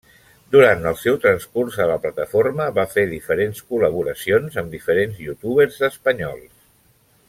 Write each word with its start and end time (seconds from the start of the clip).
Durant 0.53 0.87
el 0.91 0.95
seu 1.01 1.19
transcurs 1.25 1.77
a 1.85 1.87
la 1.91 1.97
plataforma 2.07 2.67
va 2.79 2.87
fer 2.95 3.05
diferents 3.13 3.61
col·laboracions 3.75 4.61
amb 4.63 4.77
diferents 4.79 5.25
youtubers 5.29 5.83
espanyols. 5.93 6.55